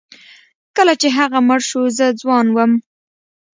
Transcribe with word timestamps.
کله 0.77 0.93
چې 1.01 1.07
هغه 1.17 1.39
مړ 1.47 1.59
شو 1.69 1.81
زه 1.97 2.05
ځوان 2.21 2.45
وم. 2.51 2.71